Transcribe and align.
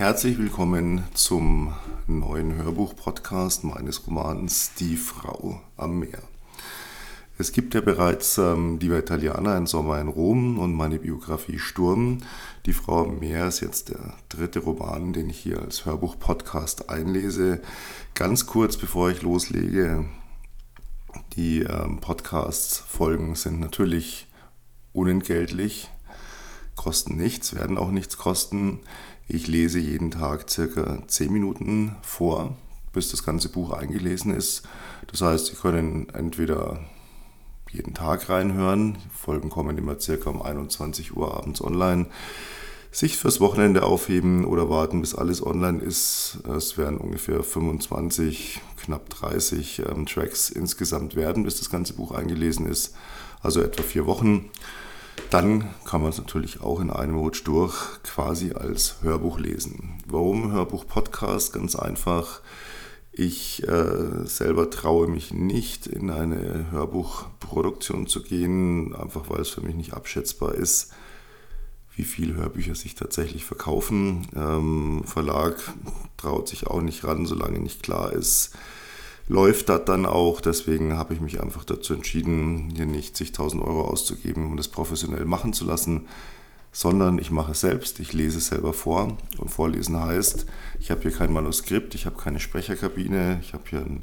Herzlich 0.00 0.38
willkommen 0.38 1.04
zum 1.12 1.74
neuen 2.06 2.54
Hörbuch-Podcast 2.54 3.64
meines 3.64 4.06
Romans 4.06 4.72
Die 4.78 4.96
Frau 4.96 5.60
am 5.76 5.98
Meer. 5.98 6.22
Es 7.36 7.52
gibt 7.52 7.74
ja 7.74 7.82
bereits 7.82 8.38
ähm, 8.38 8.78
Diva 8.78 8.96
Italiana, 8.96 9.54
ein 9.54 9.66
Sommer 9.66 10.00
in 10.00 10.08
Rom 10.08 10.58
und 10.58 10.72
meine 10.72 11.00
Biografie 11.00 11.58
Sturm. 11.58 12.20
Die 12.64 12.72
Frau 12.72 13.04
am 13.04 13.18
Meer 13.18 13.48
ist 13.48 13.60
jetzt 13.60 13.90
der 13.90 14.14
dritte 14.30 14.60
Roman, 14.60 15.12
den 15.12 15.28
ich 15.28 15.38
hier 15.38 15.60
als 15.60 15.84
Hörbuch-Podcast 15.84 16.88
einlese. 16.88 17.60
Ganz 18.14 18.46
kurz, 18.46 18.78
bevor 18.78 19.10
ich 19.10 19.20
loslege, 19.20 20.06
die 21.36 21.60
ähm, 21.60 22.00
Podcasts-Folgen 22.00 23.34
sind 23.34 23.60
natürlich 23.60 24.28
unentgeltlich, 24.94 25.90
kosten 26.80 27.18
nichts, 27.18 27.54
werden 27.54 27.76
auch 27.76 27.90
nichts 27.90 28.16
kosten. 28.16 28.80
Ich 29.28 29.46
lese 29.46 29.78
jeden 29.78 30.10
Tag 30.10 30.48
circa 30.48 31.06
10 31.06 31.30
Minuten 31.30 31.94
vor, 32.00 32.56
bis 32.94 33.10
das 33.10 33.22
ganze 33.22 33.50
Buch 33.50 33.72
eingelesen 33.72 34.34
ist. 34.34 34.62
Das 35.08 35.20
heißt, 35.20 35.46
Sie 35.46 35.56
können 35.56 36.08
entweder 36.14 36.80
jeden 37.70 37.92
Tag 37.92 38.30
reinhören, 38.30 38.96
Folgen 39.12 39.50
kommen 39.50 39.76
immer 39.76 40.00
circa 40.00 40.30
um 40.30 40.40
21 40.40 41.14
Uhr 41.14 41.36
abends 41.36 41.62
online, 41.62 42.06
sich 42.90 43.18
fürs 43.18 43.40
Wochenende 43.40 43.82
aufheben 43.82 44.46
oder 44.46 44.70
warten, 44.70 45.02
bis 45.02 45.14
alles 45.14 45.44
online 45.44 45.80
ist. 45.80 46.38
Es 46.48 46.78
werden 46.78 46.96
ungefähr 46.96 47.42
25, 47.42 48.58
knapp 48.82 49.10
30 49.10 49.82
ähm, 49.86 50.06
Tracks 50.06 50.48
insgesamt 50.48 51.14
werden, 51.14 51.44
bis 51.44 51.58
das 51.58 51.68
ganze 51.68 51.92
Buch 51.92 52.12
eingelesen 52.12 52.66
ist. 52.66 52.94
Also 53.42 53.60
etwa 53.60 53.82
vier 53.82 54.06
Wochen. 54.06 54.50
Dann 55.30 55.70
kann 55.84 56.02
man 56.02 56.10
es 56.10 56.18
natürlich 56.18 56.60
auch 56.60 56.80
in 56.80 56.90
einem 56.90 57.16
Rutsch 57.16 57.42
durch 57.44 58.02
quasi 58.02 58.52
als 58.52 58.96
Hörbuch 59.02 59.38
lesen. 59.38 60.02
Warum 60.08 60.50
Hörbuch-Podcast? 60.50 61.52
Ganz 61.52 61.76
einfach. 61.76 62.40
Ich 63.12 63.62
äh, 63.68 64.24
selber 64.26 64.70
traue 64.70 65.06
mich 65.06 65.32
nicht 65.32 65.86
in 65.86 66.10
eine 66.10 66.72
Hörbuchproduktion 66.72 68.08
zu 68.08 68.24
gehen, 68.24 68.92
einfach 68.96 69.30
weil 69.30 69.40
es 69.40 69.50
für 69.50 69.60
mich 69.60 69.76
nicht 69.76 69.94
abschätzbar 69.94 70.56
ist, 70.56 70.92
wie 71.94 72.04
viele 72.04 72.34
Hörbücher 72.34 72.74
sich 72.74 72.96
tatsächlich 72.96 73.44
verkaufen. 73.44 74.26
Ähm, 74.34 75.04
Verlag 75.04 75.56
traut 76.16 76.48
sich 76.48 76.66
auch 76.66 76.80
nicht 76.80 77.04
ran, 77.04 77.24
solange 77.24 77.60
nicht 77.60 77.84
klar 77.84 78.12
ist, 78.12 78.56
läuft 79.30 79.68
das 79.68 79.84
dann 79.84 80.06
auch. 80.06 80.40
Deswegen 80.40 80.98
habe 80.98 81.14
ich 81.14 81.20
mich 81.20 81.40
einfach 81.40 81.64
dazu 81.64 81.94
entschieden, 81.94 82.70
hier 82.74 82.86
nicht 82.86 83.16
zigtausend 83.16 83.62
Euro 83.62 83.82
auszugeben, 83.82 84.44
um 84.44 84.56
das 84.56 84.68
professionell 84.68 85.24
machen 85.24 85.52
zu 85.52 85.64
lassen, 85.64 86.08
sondern 86.72 87.18
ich 87.18 87.30
mache 87.30 87.52
es 87.52 87.60
selbst. 87.60 88.00
Ich 88.00 88.12
lese 88.12 88.38
es 88.38 88.48
selber 88.48 88.72
vor. 88.72 89.16
Und 89.38 89.48
vorlesen 89.48 89.98
heißt, 89.98 90.46
ich 90.80 90.90
habe 90.90 91.02
hier 91.02 91.12
kein 91.12 91.32
Manuskript, 91.32 91.94
ich 91.94 92.06
habe 92.06 92.20
keine 92.20 92.40
Sprecherkabine, 92.40 93.38
ich 93.40 93.52
habe 93.52 93.62
hier 93.70 93.80
ein, 93.80 94.02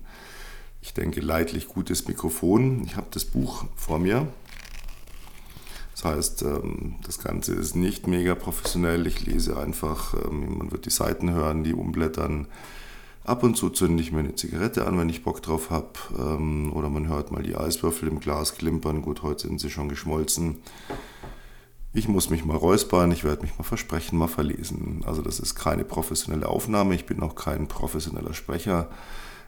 ich 0.82 0.94
denke, 0.94 1.20
leidlich 1.20 1.68
gutes 1.68 2.08
Mikrofon. 2.08 2.86
Ich 2.86 2.96
habe 2.96 3.08
das 3.12 3.26
Buch 3.26 3.66
vor 3.76 4.00
mir. 4.00 4.28
Das 5.92 6.06
heißt, 6.06 6.44
ähm, 6.44 6.96
das 7.06 7.20
Ganze 7.20 7.54
ist 7.54 7.76
nicht 7.76 8.08
mega 8.08 8.34
professionell. 8.34 9.06
Ich 9.08 9.26
lese 9.26 9.58
einfach, 9.58 10.14
ähm, 10.14 10.60
man 10.60 10.72
wird 10.72 10.86
die 10.86 10.90
Seiten 10.90 11.32
hören, 11.32 11.66
die 11.66 11.74
umblättern. 11.74 12.48
Ab 13.28 13.44
und 13.44 13.58
zu 13.58 13.70
zünde 13.70 14.02
ich 14.02 14.14
mir 14.14 14.20
eine 14.20 14.36
Zigarette 14.36 14.88
an, 14.88 14.98
wenn 14.98 15.10
ich 15.10 15.26
Bock 15.26 15.42
drauf 15.42 15.70
habe. 15.70 15.90
Ähm, 16.18 16.72
oder 16.74 16.90
man 16.90 17.10
hört 17.10 17.30
mal 17.30 17.44
die 17.44 17.58
Eiswürfel 17.58 18.08
im 18.08 18.22
Glas 18.22 18.56
klimpern. 18.56 19.02
Gut, 19.02 19.22
heute 19.22 19.50
sind 19.50 19.60
sie 19.60 19.70
schon 19.70 19.90
geschmolzen. 19.90 20.60
Ich 21.92 22.08
muss 22.08 22.30
mich 22.30 22.46
mal 22.46 22.56
räuspern, 22.56 23.12
ich 23.12 23.26
werde 23.26 23.42
mich 23.42 23.58
mal 23.58 23.66
versprechen, 23.66 24.18
mal 24.18 24.30
verlesen. 24.30 25.04
Also 25.06 25.22
das 25.22 25.42
ist 25.42 25.56
keine 25.56 25.84
professionelle 25.84 26.48
Aufnahme, 26.48 26.96
ich 26.96 27.06
bin 27.06 27.22
auch 27.22 27.36
kein 27.36 27.68
professioneller 27.68 28.34
Sprecher. 28.34 28.88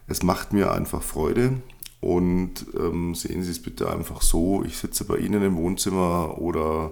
Es 0.08 0.24
macht 0.24 0.52
mir 0.52 0.74
einfach 0.74 1.02
Freude 1.02 1.62
und 2.02 2.66
ähm, 2.78 3.16
sehen 3.16 3.44
Sie 3.44 3.52
es 3.52 3.62
bitte 3.62 3.90
einfach 3.90 4.22
so, 4.22 4.62
ich 4.66 4.78
sitze 4.78 5.06
bei 5.06 5.20
Ihnen 5.20 5.42
im 5.42 5.56
Wohnzimmer 5.56 6.38
oder 6.38 6.92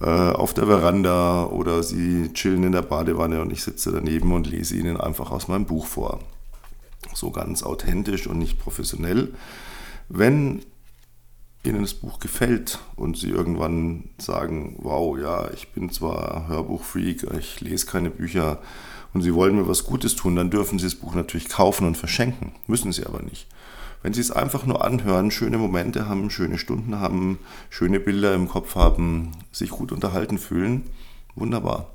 auf 0.00 0.52
der 0.52 0.66
Veranda 0.66 1.46
oder 1.46 1.82
sie 1.82 2.30
chillen 2.34 2.64
in 2.64 2.72
der 2.72 2.82
Badewanne 2.82 3.40
und 3.40 3.50
ich 3.50 3.62
sitze 3.62 3.92
daneben 3.92 4.32
und 4.32 4.46
lese 4.46 4.76
ihnen 4.76 5.00
einfach 5.00 5.30
aus 5.30 5.48
meinem 5.48 5.64
Buch 5.64 5.86
vor. 5.86 6.20
So 7.14 7.30
ganz 7.30 7.62
authentisch 7.62 8.26
und 8.26 8.38
nicht 8.38 8.58
professionell. 8.58 9.32
Wenn 10.08 10.62
Ihnen 11.66 11.82
das 11.82 11.94
Buch 11.94 12.20
gefällt 12.20 12.78
und 12.94 13.16
Sie 13.16 13.30
irgendwann 13.30 14.10
sagen, 14.18 14.76
wow, 14.78 15.18
ja, 15.18 15.50
ich 15.52 15.68
bin 15.72 15.90
zwar 15.90 16.46
Hörbuchfreak, 16.48 17.26
ich 17.38 17.60
lese 17.60 17.86
keine 17.86 18.10
Bücher 18.10 18.60
und 19.12 19.22
Sie 19.22 19.34
wollen 19.34 19.56
mir 19.56 19.68
was 19.68 19.84
Gutes 19.84 20.14
tun, 20.14 20.36
dann 20.36 20.50
dürfen 20.50 20.78
Sie 20.78 20.84
das 20.84 20.94
Buch 20.94 21.14
natürlich 21.14 21.48
kaufen 21.48 21.86
und 21.86 21.96
verschenken. 21.96 22.52
Müssen 22.66 22.92
Sie 22.92 23.04
aber 23.04 23.22
nicht. 23.22 23.48
Wenn 24.02 24.12
Sie 24.12 24.20
es 24.20 24.30
einfach 24.30 24.66
nur 24.66 24.84
anhören, 24.84 25.30
schöne 25.30 25.58
Momente 25.58 26.08
haben, 26.08 26.30
schöne 26.30 26.58
Stunden 26.58 27.00
haben, 27.00 27.38
schöne 27.70 28.00
Bilder 28.00 28.34
im 28.34 28.48
Kopf 28.48 28.74
haben, 28.74 29.32
sich 29.52 29.70
gut 29.70 29.92
unterhalten 29.92 30.38
fühlen, 30.38 30.84
wunderbar. 31.34 31.90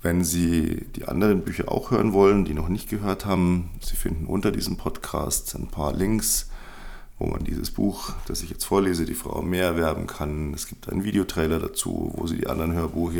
Wenn 0.00 0.24
Sie 0.24 0.86
die 0.94 1.06
anderen 1.06 1.42
Bücher 1.42 1.70
auch 1.70 1.90
hören 1.90 2.12
wollen, 2.12 2.44
die 2.44 2.54
noch 2.54 2.68
nicht 2.68 2.88
gehört 2.88 3.26
haben, 3.26 3.70
Sie 3.80 3.96
finden 3.96 4.26
unter 4.26 4.52
diesem 4.52 4.76
Podcast 4.76 5.54
ein 5.56 5.66
paar 5.66 5.92
Links, 5.92 6.50
wo 7.18 7.26
man 7.26 7.42
dieses 7.44 7.70
Buch, 7.70 8.12
das 8.26 8.42
ich 8.42 8.50
jetzt 8.50 8.64
vorlese, 8.64 9.04
die 9.04 9.14
Frau 9.14 9.42
mehr 9.42 9.64
erwerben 9.64 10.06
kann. 10.06 10.54
Es 10.54 10.68
gibt 10.68 10.88
einen 10.88 11.04
Videotrailer 11.04 11.58
dazu, 11.58 12.12
wo 12.14 12.26
Sie 12.26 12.36
die 12.36 12.46
anderen 12.46 12.72
Hörbuch 12.74 13.12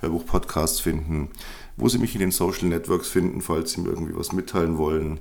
Hörbuch-Podcasts 0.00 0.80
finden 0.80 1.28
wo 1.76 1.88
Sie 1.88 1.98
mich 1.98 2.14
in 2.14 2.20
den 2.20 2.30
Social 2.30 2.68
Networks 2.68 3.08
finden, 3.08 3.40
falls 3.40 3.72
Sie 3.72 3.80
mir 3.80 3.90
irgendwie 3.90 4.16
was 4.16 4.32
mitteilen 4.32 4.78
wollen, 4.78 5.20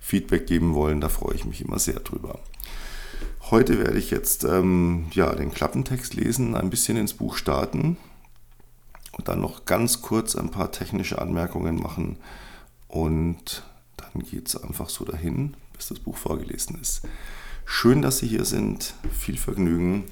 Feedback 0.00 0.46
geben 0.46 0.74
wollen. 0.74 1.00
Da 1.00 1.08
freue 1.08 1.34
ich 1.34 1.44
mich 1.44 1.60
immer 1.62 1.78
sehr 1.78 2.00
drüber. 2.00 2.40
Heute 3.50 3.78
werde 3.78 3.98
ich 3.98 4.10
jetzt 4.10 4.44
ähm, 4.44 5.06
ja, 5.12 5.34
den 5.34 5.52
Klappentext 5.52 6.14
lesen, 6.14 6.54
ein 6.54 6.70
bisschen 6.70 6.96
ins 6.96 7.14
Buch 7.14 7.36
starten 7.36 7.96
und 9.12 9.28
dann 9.28 9.40
noch 9.40 9.64
ganz 9.64 10.02
kurz 10.02 10.34
ein 10.36 10.50
paar 10.50 10.72
technische 10.72 11.20
Anmerkungen 11.20 11.76
machen 11.76 12.16
und 12.88 13.62
dann 13.96 14.22
geht 14.22 14.48
es 14.48 14.62
einfach 14.62 14.88
so 14.88 15.04
dahin, 15.04 15.56
bis 15.74 15.88
das 15.88 16.00
Buch 16.00 16.16
vorgelesen 16.16 16.78
ist. 16.80 17.02
Schön, 17.68 18.00
dass 18.00 18.18
Sie 18.18 18.28
hier 18.28 18.44
sind, 18.44 18.94
viel 19.12 19.36
Vergnügen 19.36 20.04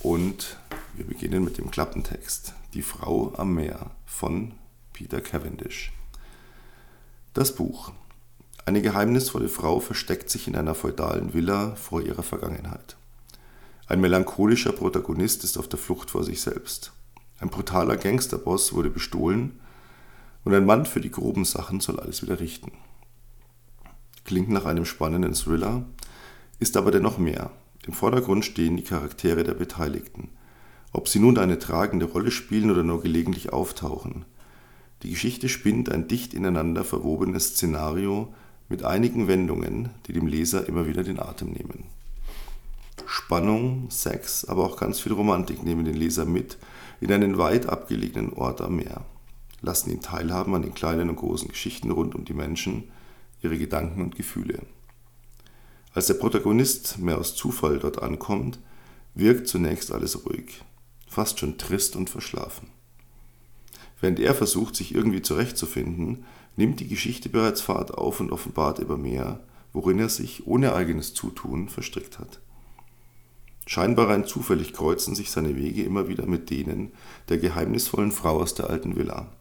und 0.00 0.58
wir 0.94 1.06
beginnen 1.06 1.42
mit 1.42 1.56
dem 1.56 1.70
Klappentext. 1.70 2.52
Die 2.74 2.82
Frau 2.82 3.32
am 3.36 3.54
Meer 3.54 3.90
von 4.04 4.52
Peter 4.92 5.22
Cavendish. 5.22 5.90
Das 7.32 7.54
Buch. 7.54 7.92
Eine 8.66 8.82
geheimnisvolle 8.82 9.48
Frau 9.48 9.80
versteckt 9.80 10.28
sich 10.28 10.48
in 10.48 10.54
einer 10.54 10.74
feudalen 10.74 11.32
Villa 11.32 11.74
vor 11.76 12.02
ihrer 12.02 12.22
Vergangenheit. 12.22 12.96
Ein 13.88 14.02
melancholischer 14.02 14.72
Protagonist 14.72 15.44
ist 15.44 15.56
auf 15.56 15.68
der 15.68 15.78
Flucht 15.78 16.10
vor 16.10 16.24
sich 16.24 16.42
selbst. 16.42 16.92
Ein 17.40 17.48
brutaler 17.48 17.96
Gangsterboss 17.96 18.74
wurde 18.74 18.90
bestohlen 18.90 19.58
und 20.44 20.54
ein 20.54 20.66
Mann 20.66 20.84
für 20.84 21.00
die 21.00 21.10
groben 21.10 21.46
Sachen 21.46 21.80
soll 21.80 21.98
alles 21.98 22.22
wieder 22.22 22.38
richten. 22.38 22.72
Klingt 24.24 24.50
nach 24.50 24.66
einem 24.66 24.84
spannenden 24.84 25.34
Thriller, 25.34 25.84
ist 26.58 26.76
aber 26.76 26.90
dennoch 26.90 27.18
mehr. 27.18 27.50
Im 27.86 27.92
Vordergrund 27.92 28.44
stehen 28.44 28.76
die 28.76 28.84
Charaktere 28.84 29.44
der 29.44 29.54
Beteiligten. 29.54 30.30
Ob 30.92 31.08
sie 31.08 31.18
nun 31.18 31.38
eine 31.38 31.58
tragende 31.58 32.06
Rolle 32.06 32.30
spielen 32.30 32.70
oder 32.70 32.82
nur 32.82 33.02
gelegentlich 33.02 33.52
auftauchen, 33.52 34.24
die 35.02 35.10
Geschichte 35.10 35.48
spinnt 35.48 35.90
ein 35.92 36.08
dicht 36.08 36.32
ineinander 36.32 36.82
verwobenes 36.82 37.48
Szenario 37.48 38.32
mit 38.68 38.82
einigen 38.82 39.28
Wendungen, 39.28 39.90
die 40.06 40.12
dem 40.12 40.26
Leser 40.26 40.66
immer 40.66 40.86
wieder 40.86 41.04
den 41.04 41.20
Atem 41.20 41.52
nehmen. 41.52 41.84
Spannung, 43.06 43.90
Sex, 43.90 44.44
aber 44.46 44.64
auch 44.64 44.76
ganz 44.76 44.98
viel 44.98 45.12
Romantik 45.12 45.62
nehmen 45.62 45.84
den 45.84 45.94
Leser 45.94 46.24
mit 46.24 46.56
in 47.00 47.12
einen 47.12 47.38
weit 47.38 47.68
abgelegenen 47.68 48.32
Ort 48.32 48.60
am 48.62 48.76
Meer, 48.76 49.04
lassen 49.60 49.90
ihn 49.90 50.00
teilhaben 50.00 50.54
an 50.54 50.62
den 50.62 50.74
kleinen 50.74 51.10
und 51.10 51.16
großen 51.16 51.48
Geschichten 51.48 51.90
rund 51.90 52.14
um 52.14 52.24
die 52.24 52.34
Menschen, 52.34 52.84
ihre 53.42 53.58
Gedanken 53.58 54.02
und 54.02 54.16
Gefühle. 54.16 54.60
Als 55.96 56.08
der 56.08 56.14
Protagonist 56.14 56.98
mehr 56.98 57.16
aus 57.16 57.34
Zufall 57.34 57.78
dort 57.78 58.02
ankommt, 58.02 58.58
wirkt 59.14 59.48
zunächst 59.48 59.90
alles 59.90 60.26
ruhig, 60.26 60.62
fast 61.08 61.40
schon 61.40 61.56
trist 61.56 61.96
und 61.96 62.10
verschlafen. 62.10 62.68
Während 64.02 64.20
er 64.20 64.34
versucht, 64.34 64.76
sich 64.76 64.94
irgendwie 64.94 65.22
zurechtzufinden, 65.22 66.26
nimmt 66.54 66.80
die 66.80 66.86
Geschichte 66.88 67.30
bereits 67.30 67.62
Fahrt 67.62 67.94
auf 67.94 68.20
und 68.20 68.30
offenbart 68.30 68.78
immer 68.78 68.98
mehr, 68.98 69.40
worin 69.72 69.98
er 69.98 70.10
sich 70.10 70.46
ohne 70.46 70.74
eigenes 70.74 71.14
Zutun 71.14 71.70
verstrickt 71.70 72.18
hat. 72.18 72.40
Scheinbar 73.66 74.10
rein 74.10 74.26
zufällig 74.26 74.74
kreuzen 74.74 75.14
sich 75.14 75.30
seine 75.30 75.56
Wege 75.56 75.82
immer 75.82 76.08
wieder 76.08 76.26
mit 76.26 76.50
denen 76.50 76.92
der 77.30 77.38
geheimnisvollen 77.38 78.12
Frau 78.12 78.42
aus 78.42 78.52
der 78.52 78.68
alten 78.68 78.96
Villa. 78.96 79.32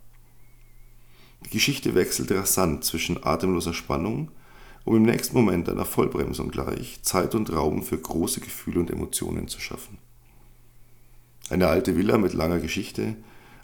Die 1.45 1.49
Geschichte 1.49 1.95
wechselt 1.95 2.31
rasant 2.31 2.85
zwischen 2.85 3.25
atemloser 3.25 3.73
Spannung, 3.73 4.31
um 4.85 4.95
im 4.95 5.03
nächsten 5.03 5.35
Moment 5.35 5.67
einer 5.67 5.83
Vollbremsung 5.83 6.49
gleich 6.49 6.99
Zeit 7.01 7.35
und 7.35 7.51
Raum 7.51 7.83
für 7.83 7.97
große 7.97 8.39
Gefühle 8.39 8.79
und 8.79 8.91
Emotionen 8.91 9.47
zu 9.47 9.59
schaffen. 9.59 9.97
Eine 11.49 11.67
alte 11.67 11.97
Villa 11.97 12.17
mit 12.17 12.33
langer 12.33 12.59
Geschichte, 12.59 13.15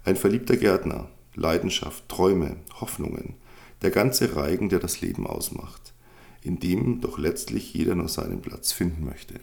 ein 0.04 0.16
verliebter 0.16 0.58
Gärtner, 0.58 1.08
Leidenschaft, 1.36 2.10
Träume, 2.10 2.58
Hoffnungen, 2.80 3.36
der 3.84 3.92
ganze 3.92 4.36
Reigen, 4.36 4.70
der 4.70 4.80
das 4.80 5.02
Leben 5.02 5.28
ausmacht, 5.28 5.94
in 6.42 6.60
dem 6.60 7.02
doch 7.02 7.18
letztlich 7.18 7.74
jeder 7.74 7.96
nur 7.96 8.10
seinen 8.10 8.42
Platz 8.42 8.72
finden 8.72 9.06
möchte. 9.06 9.40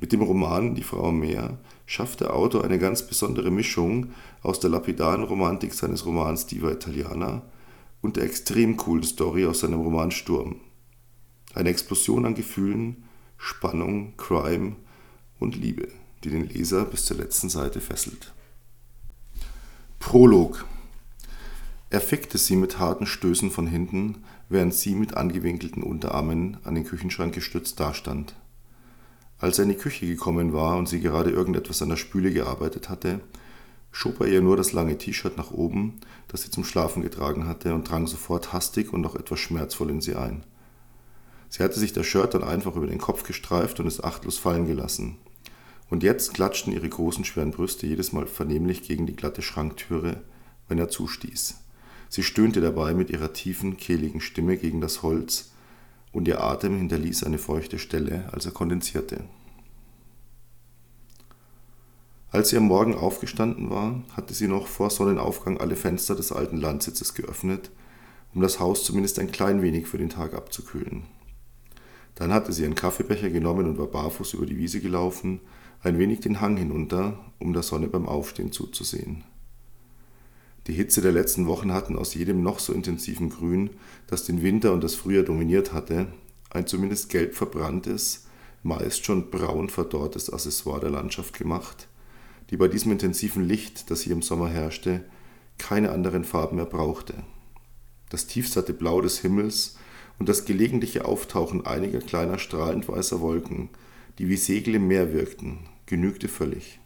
Mit 0.00 0.12
dem 0.12 0.22
Roman 0.22 0.74
Die 0.74 0.82
Frau 0.82 1.08
am 1.08 1.20
Meer 1.20 1.58
schafft 1.86 2.20
der 2.20 2.34
Autor 2.34 2.64
eine 2.64 2.78
ganz 2.78 3.02
besondere 3.02 3.50
Mischung 3.50 4.12
aus 4.42 4.60
der 4.60 4.70
lapidaren 4.70 5.24
Romantik 5.24 5.74
seines 5.74 6.06
Romans 6.06 6.46
Diva 6.46 6.70
Italiana 6.70 7.42
und 8.00 8.16
der 8.16 8.24
extrem 8.24 8.76
coolen 8.76 9.04
Story 9.04 9.46
aus 9.46 9.60
seinem 9.60 9.80
Roman 9.80 10.10
Sturm. 10.10 10.56
Eine 11.54 11.70
Explosion 11.70 12.24
an 12.24 12.34
Gefühlen, 12.34 13.04
Spannung, 13.36 14.16
Crime 14.16 14.76
und 15.38 15.56
Liebe, 15.56 15.88
die 16.24 16.30
den 16.30 16.48
Leser 16.48 16.84
bis 16.84 17.04
zur 17.04 17.16
letzten 17.16 17.48
Seite 17.48 17.80
fesselt. 17.80 18.32
Prolog 19.98 20.66
Er 21.90 22.00
fickte 22.00 22.38
sie 22.38 22.56
mit 22.56 22.78
harten 22.78 23.06
Stößen 23.06 23.50
von 23.50 23.66
hinten, 23.66 24.24
während 24.48 24.74
sie 24.74 24.94
mit 24.94 25.16
angewinkelten 25.16 25.82
Unterarmen 25.82 26.58
an 26.64 26.74
den 26.74 26.84
Küchenschrank 26.84 27.34
gestützt 27.34 27.80
dastand. 27.80 28.34
Als 29.38 29.58
er 29.58 29.64
in 29.64 29.70
die 29.70 29.76
Küche 29.76 30.06
gekommen 30.06 30.52
war 30.52 30.76
und 30.76 30.88
sie 30.88 31.00
gerade 31.00 31.30
irgendetwas 31.30 31.82
an 31.82 31.90
der 31.90 31.96
Spüle 31.96 32.32
gearbeitet 32.32 32.88
hatte, 32.88 33.20
schob 33.90 34.20
er 34.20 34.28
ihr 34.28 34.40
nur 34.40 34.56
das 34.56 34.72
lange 34.72 34.98
T-Shirt 34.98 35.36
nach 35.36 35.50
oben, 35.50 36.00
das 36.28 36.42
sie 36.42 36.50
zum 36.50 36.64
Schlafen 36.64 37.02
getragen 37.02 37.46
hatte, 37.46 37.74
und 37.74 37.88
drang 37.88 38.06
sofort 38.06 38.52
hastig 38.52 38.92
und 38.92 39.00
noch 39.00 39.14
etwas 39.14 39.40
schmerzvoll 39.40 39.90
in 39.90 40.00
sie 40.00 40.14
ein. 40.14 40.44
Sie 41.48 41.62
hatte 41.62 41.78
sich 41.78 41.92
das 41.92 42.06
Shirt 42.06 42.34
dann 42.34 42.44
einfach 42.44 42.76
über 42.76 42.86
den 42.86 42.98
Kopf 42.98 43.22
gestreift 43.22 43.80
und 43.80 43.86
es 43.86 44.02
achtlos 44.02 44.38
fallen 44.38 44.66
gelassen. 44.66 45.16
Und 45.90 46.02
jetzt 46.02 46.34
klatschten 46.34 46.72
ihre 46.72 46.88
großen, 46.88 47.24
schweren 47.24 47.50
Brüste 47.50 47.86
jedes 47.86 48.12
Mal 48.12 48.26
vernehmlich 48.26 48.82
gegen 48.82 49.06
die 49.06 49.16
glatte 49.16 49.40
Schranktüre, 49.40 50.22
wenn 50.68 50.78
er 50.78 50.90
zustieß. 50.90 51.56
Sie 52.10 52.22
stöhnte 52.22 52.60
dabei 52.60 52.94
mit 52.94 53.10
ihrer 53.10 53.32
tiefen, 53.32 53.76
kehligen 53.76 54.20
Stimme 54.20 54.56
gegen 54.56 54.80
das 54.80 55.02
Holz, 55.02 55.52
und 56.12 56.26
ihr 56.26 56.42
Atem 56.42 56.76
hinterließ 56.76 57.24
eine 57.24 57.38
feuchte 57.38 57.78
Stelle, 57.78 58.28
als 58.32 58.46
er 58.46 58.52
kondensierte. 58.52 59.24
Als 62.30 62.50
sie 62.50 62.58
am 62.58 62.64
Morgen 62.64 62.94
aufgestanden 62.94 63.70
war, 63.70 64.02
hatte 64.12 64.34
sie 64.34 64.48
noch 64.48 64.66
vor 64.66 64.90
Sonnenaufgang 64.90 65.58
alle 65.58 65.76
Fenster 65.76 66.14
des 66.14 66.30
alten 66.30 66.58
Landsitzes 66.58 67.14
geöffnet, 67.14 67.70
um 68.34 68.42
das 68.42 68.60
Haus 68.60 68.84
zumindest 68.84 69.18
ein 69.18 69.32
klein 69.32 69.62
wenig 69.62 69.86
für 69.86 69.96
den 69.96 70.10
Tag 70.10 70.34
abzukühlen. 70.34 71.04
Dann 72.14 72.32
hatte 72.32 72.52
sie 72.52 72.66
einen 72.66 72.74
Kaffeebecher 72.74 73.30
genommen 73.30 73.66
und 73.66 73.78
war 73.78 73.86
barfuß 73.86 74.34
über 74.34 74.44
die 74.44 74.58
Wiese 74.58 74.80
gelaufen, 74.80 75.40
ein 75.82 75.98
wenig 75.98 76.20
den 76.20 76.40
Hang 76.40 76.56
hinunter, 76.58 77.18
um 77.38 77.54
der 77.54 77.62
Sonne 77.62 77.88
beim 77.88 78.06
Aufstehen 78.06 78.52
zuzusehen. 78.52 79.24
Die 80.66 80.74
Hitze 80.74 81.00
der 81.00 81.12
letzten 81.12 81.46
Wochen 81.46 81.72
hatten 81.72 81.96
aus 81.96 82.12
jedem 82.12 82.42
noch 82.42 82.58
so 82.58 82.74
intensiven 82.74 83.30
Grün, 83.30 83.70
das 84.06 84.24
den 84.24 84.42
Winter 84.42 84.74
und 84.74 84.84
das 84.84 84.94
Frühjahr 84.94 85.24
dominiert 85.24 85.72
hatte, 85.72 86.08
ein 86.50 86.66
zumindest 86.66 87.08
gelb 87.08 87.34
verbranntes, 87.34 88.26
meist 88.62 89.06
schon 89.06 89.30
braun 89.30 89.70
verdorrtes 89.70 90.30
Accessoire 90.30 90.80
der 90.80 90.90
Landschaft 90.90 91.38
gemacht, 91.38 91.88
die 92.50 92.56
bei 92.56 92.68
diesem 92.68 92.92
intensiven 92.92 93.44
Licht, 93.44 93.90
das 93.90 94.02
hier 94.02 94.12
im 94.12 94.22
Sommer 94.22 94.48
herrschte, 94.48 95.04
keine 95.58 95.90
anderen 95.90 96.24
Farben 96.24 96.56
mehr 96.56 96.66
brauchte. 96.66 97.14
Das 98.10 98.26
tiefsatte 98.26 98.72
Blau 98.72 99.00
des 99.00 99.18
Himmels 99.18 99.76
und 100.18 100.28
das 100.28 100.44
gelegentliche 100.44 101.04
Auftauchen 101.04 101.66
einiger 101.66 102.00
kleiner 102.00 102.38
strahlend 102.38 102.88
weißer 102.88 103.20
Wolken, 103.20 103.68
die 104.18 104.28
wie 104.28 104.36
Segel 104.36 104.76
im 104.76 104.88
Meer 104.88 105.12
wirkten, 105.12 105.68
genügte 105.86 106.28
völlig. 106.28 106.80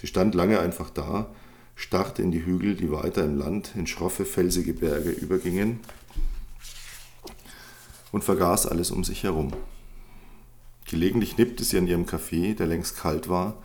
Sie 0.00 0.06
stand 0.06 0.34
lange 0.34 0.60
einfach 0.60 0.90
da, 0.90 1.34
starrte 1.74 2.22
in 2.22 2.30
die 2.30 2.44
Hügel, 2.44 2.74
die 2.74 2.90
weiter 2.90 3.24
im 3.24 3.36
Land 3.36 3.72
in 3.76 3.86
schroffe, 3.86 4.24
felsige 4.24 4.74
Berge 4.74 5.10
übergingen 5.10 5.80
und 8.12 8.24
vergaß 8.24 8.66
alles 8.66 8.90
um 8.90 9.04
sich 9.04 9.24
herum. 9.24 9.52
Gelegentlich 10.86 11.38
nippte 11.38 11.64
sie 11.64 11.78
an 11.78 11.86
ihrem 11.86 12.06
Kaffee, 12.06 12.54
der 12.54 12.66
längst 12.66 12.96
kalt 12.96 13.28
war, 13.28 13.56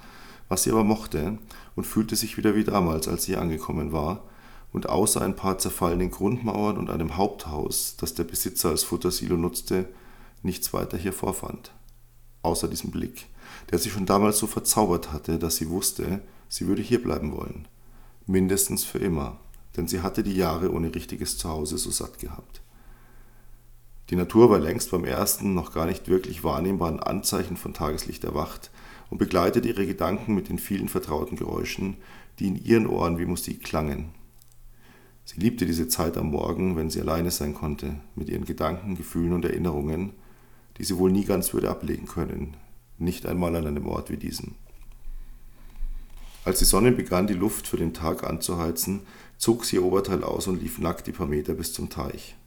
was 0.50 0.64
sie 0.64 0.72
aber 0.72 0.84
mochte, 0.84 1.38
und 1.76 1.86
fühlte 1.86 2.16
sich 2.16 2.38
wieder 2.38 2.56
wie 2.56 2.64
damals, 2.64 3.08
als 3.08 3.24
sie 3.24 3.38
angekommen 3.38 3.92
war, 3.92 4.24
und 4.72 4.90
außer 4.90 5.22
ein 5.22 5.36
paar 5.36 5.58
zerfallenen 5.58 6.12
Grundmauern 6.12 6.78
und 6.78 6.90
einem 6.90 7.18
Haupthaus, 7.18 7.96
das 7.98 8.14
der 8.14 8.26
Besitzer 8.26 8.70
als 8.70 8.84
Futtersilo 8.84 9.38
nutzte, 9.38 9.88
nichts 10.44 10.74
weiter 10.74 10.98
hier 10.98 11.14
vorfand. 11.14 11.72
Außer 12.42 12.68
diesem 12.68 12.92
Blick, 12.92 13.28
der 13.72 13.80
sie 13.80 13.90
schon 13.90 14.06
damals 14.06 14.38
so 14.38 14.48
verzaubert 14.48 15.12
hatte, 15.12 15.40
dass 15.40 15.56
sie 15.56 15.70
wusste, 15.70 16.22
sie 16.50 16.68
würde 16.68 16.82
hierbleiben 16.82 17.32
wollen 17.32 17.68
mindestens 18.28 18.84
für 18.84 19.00
immer, 19.00 19.40
denn 19.76 19.88
sie 19.88 20.02
hatte 20.02 20.22
die 20.22 20.36
Jahre 20.36 20.72
ohne 20.72 20.94
richtiges 20.94 21.38
Zuhause 21.38 21.78
so 21.78 21.90
satt 21.90 22.20
gehabt. 22.20 22.62
Die 24.10 24.16
Natur 24.16 24.50
war 24.50 24.60
längst 24.60 24.92
beim 24.92 25.06
ersten, 25.06 25.54
noch 25.54 25.74
gar 25.74 25.86
nicht 25.86 26.08
wirklich 26.08 26.44
wahrnehmbaren 26.44 27.00
Anzeichen 27.00 27.58
von 27.58 27.74
Tageslicht 27.74 28.24
erwacht 28.24 28.70
und 29.10 29.18
begleitete 29.18 29.68
ihre 29.68 29.86
Gedanken 29.86 30.36
mit 30.36 30.50
den 30.50 30.60
vielen 30.60 30.90
vertrauten 30.90 31.38
Geräuschen, 31.38 31.98
die 32.40 32.48
in 32.48 32.64
ihren 32.64 32.88
Ohren 32.88 33.18
wie 33.18 33.26
Musik 33.26 33.64
klangen. 33.64 34.10
Sie 35.26 35.40
liebte 35.40 35.66
diese 35.66 35.88
Zeit 35.88 36.18
am 36.18 36.32
Morgen, 36.32 36.78
wenn 36.78 36.90
sie 36.90 37.02
alleine 37.02 37.32
sein 37.32 37.54
konnte, 37.54 37.96
mit 38.16 38.30
ihren 38.30 38.46
Gedanken, 38.46 38.96
Gefühlen 38.96 39.34
und 39.34 39.44
Erinnerungen, 39.44 40.14
die 40.78 40.84
sie 40.84 40.98
wohl 40.98 41.12
nie 41.12 41.26
ganz 41.26 41.54
würde 41.54 41.70
ablegen 41.70 42.08
können, 42.08 42.56
nicht 42.98 43.26
einmal 43.26 43.56
an 43.56 43.68
einem 43.68 43.88
Ort 43.88 44.10
wie 44.10 44.18
diesem. 44.18 44.56
Als 46.46 46.60
die 46.60 46.66
Sonne 46.66 46.94
begann, 46.94 47.28
die 47.28 47.34
Luft 47.34 47.68
für 47.68 47.76
den 47.76 47.94
Tag 47.94 48.24
anzuheizen, 48.24 49.02
zog 49.38 49.66
sie 49.66 49.76
ihr 49.76 49.84
Oberteil 49.84 50.24
aus 50.24 50.48
und 50.48 50.62
lief 50.62 50.80
nackt 50.80 51.06
die 51.08 51.12
paar 51.12 51.28
Meter 51.28 51.54
bis 51.54 51.74
zum 51.74 51.90
Teich. 51.90 52.38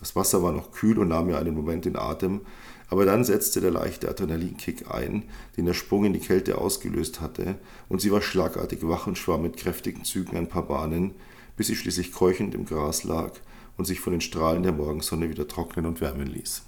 Das 0.00 0.16
Wasser 0.16 0.42
war 0.42 0.52
noch 0.52 0.72
kühl 0.72 0.98
und 0.98 1.08
nahm 1.08 1.28
ihr 1.28 1.38
einen 1.38 1.54
Moment 1.54 1.84
den 1.84 1.96
Atem, 1.96 2.40
aber 2.88 3.04
dann 3.04 3.24
setzte 3.24 3.60
der 3.60 3.70
leichte 3.70 4.08
Adrenalinkick 4.08 4.90
ein, 4.90 5.24
den 5.56 5.66
der 5.66 5.74
Sprung 5.74 6.04
in 6.04 6.12
die 6.12 6.20
Kälte 6.20 6.58
ausgelöst 6.58 7.20
hatte, 7.20 7.56
und 7.88 8.00
sie 8.00 8.12
war 8.12 8.22
schlagartig 8.22 8.80
wach 8.82 9.06
und 9.06 9.18
schwamm 9.18 9.42
mit 9.42 9.56
kräftigen 9.56 10.04
Zügen 10.04 10.36
ein 10.36 10.48
paar 10.48 10.66
Bahnen, 10.66 11.14
bis 11.56 11.68
sie 11.68 11.76
schließlich 11.76 12.12
keuchend 12.12 12.54
im 12.54 12.64
Gras 12.64 13.04
lag 13.04 13.32
und 13.76 13.84
sich 13.86 14.00
von 14.00 14.12
den 14.12 14.20
Strahlen 14.20 14.62
der 14.62 14.72
Morgensonne 14.72 15.30
wieder 15.30 15.48
trocknen 15.48 15.86
und 15.86 16.00
wärmen 16.00 16.26
ließ. 16.26 16.62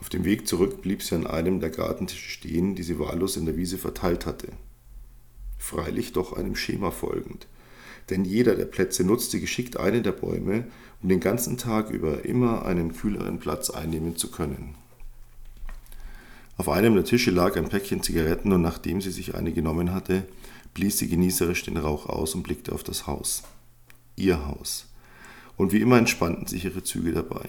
Auf 0.00 0.08
dem 0.08 0.24
Weg 0.24 0.46
zurück 0.46 0.80
blieb 0.80 1.02
sie 1.02 1.14
an 1.14 1.26
einem 1.26 1.60
der 1.60 1.70
Gartentische 1.70 2.30
stehen, 2.30 2.74
die 2.74 2.82
sie 2.82 2.98
wahllos 2.98 3.36
in 3.36 3.44
der 3.44 3.56
Wiese 3.56 3.76
verteilt 3.76 4.24
hatte 4.24 4.48
freilich 5.60 6.12
doch 6.12 6.32
einem 6.32 6.56
Schema 6.56 6.90
folgend. 6.90 7.46
Denn 8.10 8.24
jeder 8.24 8.54
der 8.54 8.64
Plätze 8.64 9.04
nutzte 9.04 9.40
geschickt 9.40 9.76
einen 9.76 10.02
der 10.02 10.12
Bäume, 10.12 10.64
um 11.02 11.08
den 11.08 11.20
ganzen 11.20 11.56
Tag 11.56 11.90
über 11.90 12.24
immer 12.24 12.64
einen 12.64 12.94
kühleren 12.94 13.38
Platz 13.38 13.70
einnehmen 13.70 14.16
zu 14.16 14.30
können. 14.30 14.74
Auf 16.56 16.68
einem 16.68 16.94
der 16.94 17.04
Tische 17.04 17.30
lag 17.30 17.56
ein 17.56 17.68
Päckchen 17.68 18.02
Zigaretten 18.02 18.52
und 18.52 18.60
nachdem 18.60 19.00
sie 19.00 19.10
sich 19.10 19.34
eine 19.34 19.52
genommen 19.52 19.94
hatte, 19.94 20.24
blies 20.74 20.98
sie 20.98 21.08
genießerisch 21.08 21.64
den 21.64 21.78
Rauch 21.78 22.06
aus 22.06 22.34
und 22.34 22.42
blickte 22.42 22.72
auf 22.72 22.82
das 22.82 23.06
Haus. 23.06 23.42
Ihr 24.16 24.46
Haus. 24.46 24.86
Und 25.56 25.72
wie 25.72 25.80
immer 25.80 25.96
entspannten 25.96 26.46
sich 26.46 26.66
ihre 26.66 26.82
Züge 26.82 27.12
dabei. 27.12 27.48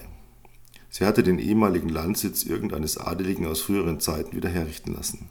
Sie 0.89 1.05
hatte 1.05 1.23
den 1.23 1.39
ehemaligen 1.39 1.89
Landsitz 1.89 2.43
irgendeines 2.43 2.97
Adeligen 2.97 3.47
aus 3.47 3.61
früheren 3.61 3.99
Zeiten 3.99 4.35
wieder 4.35 4.49
herrichten 4.49 4.93
lassen. 4.93 5.29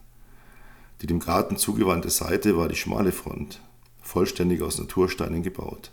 Die 1.02 1.06
dem 1.06 1.18
Garten 1.18 1.56
zugewandte 1.56 2.10
Seite 2.10 2.56
war 2.56 2.68
die 2.68 2.76
schmale 2.76 3.12
Front, 3.12 3.62
vollständig 4.02 4.62
aus 4.62 4.78
Natursteinen 4.78 5.42
gebaut. 5.42 5.92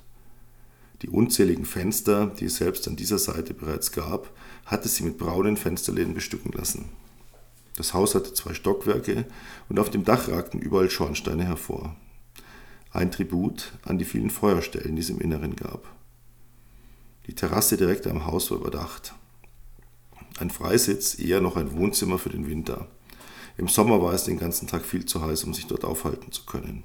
Die 1.02 1.10
unzähligen 1.10 1.66
Fenster, 1.66 2.28
die 2.28 2.46
es 2.46 2.56
selbst 2.56 2.88
an 2.88 2.96
dieser 2.96 3.20
Seite 3.20 3.54
bereits 3.54 3.92
gab, 3.92 4.32
hatte 4.66 4.88
sie 4.88 5.04
mit 5.04 5.18
braunen 5.18 5.56
Fensterläden 5.56 6.14
bestücken 6.14 6.52
lassen. 6.52 6.90
Das 7.76 7.94
Haus 7.94 8.16
hatte 8.16 8.34
zwei 8.34 8.56
Stockwerke 8.56 9.26
und 9.70 9.80
auf 9.80 9.92
dem 9.92 10.04
Dach 10.04 10.28
ragten 10.30 10.60
überall 10.60 10.90
Schornsteine 10.90 11.46
hervor. 11.46 11.96
Ein 12.92 13.12
Tribut 13.12 13.74
an 13.84 14.00
die 14.00 14.06
vielen 14.06 14.32
Feuerstellen, 14.32 14.96
die 14.96 15.04
es 15.04 15.12
im 15.12 15.22
Inneren 15.22 15.56
gab. 15.56 15.88
Die 17.28 17.36
Terrasse 17.36 17.78
direkt 17.78 18.08
am 18.08 18.26
Haus 18.26 18.50
war 18.50 18.58
überdacht. 18.58 19.14
Ein 20.40 20.50
Freisitz, 20.50 21.20
eher 21.20 21.42
noch 21.42 21.58
ein 21.58 21.78
Wohnzimmer 21.78 22.18
für 22.18 22.30
den 22.30 22.48
Winter. 22.48 22.88
Im 23.58 23.68
Sommer 23.68 24.02
war 24.02 24.14
es 24.14 24.24
den 24.24 24.40
ganzen 24.40 24.68
Tag 24.68 24.84
viel 24.84 25.06
zu 25.06 25.22
heiß, 25.22 25.44
um 25.44 25.54
sich 25.54 25.68
dort 25.68 25.84
aufhalten 25.84 26.32
zu 26.32 26.46
können. 26.46 26.84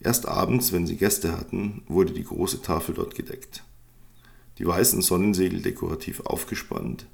Erst 0.00 0.26
abends, 0.26 0.72
wenn 0.72 0.86
sie 0.86 0.96
Gäste 0.96 1.32
hatten, 1.36 1.82
wurde 1.88 2.12
die 2.12 2.24
große 2.24 2.62
Tafel 2.62 2.94
dort 2.94 3.14
gedeckt. 3.14 3.64
Die 4.58 4.66
weißen 4.66 5.02
Sonnensegel 5.02 5.62
dekorativ 5.62 6.20
aufgespannt 6.20 7.06